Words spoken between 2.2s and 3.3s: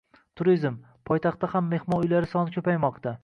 soni koʻpaymoqda